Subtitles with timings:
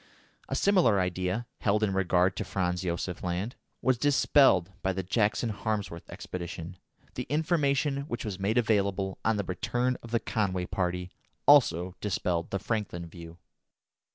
[0.49, 5.49] A similar idea, held in regard to Franz Josef Land, was dispelled by the Jackson
[5.49, 6.77] Harmsworth expedition;
[7.13, 11.11] the information which was made available on the return of the Conway party
[11.45, 13.37] also dispelled the Franklin view.